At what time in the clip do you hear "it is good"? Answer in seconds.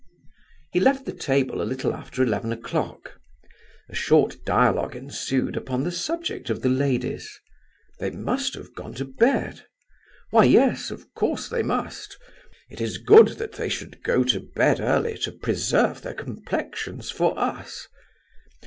12.71-13.27